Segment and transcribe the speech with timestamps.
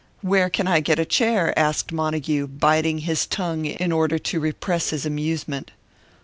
[0.23, 4.89] "Where can I get a chair?" asked Montague, biting his tongue in order to repress
[4.89, 5.69] his amusement.